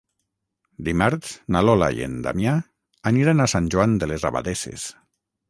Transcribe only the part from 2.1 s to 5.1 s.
Damià aniran a Sant Joan de les Abadesses.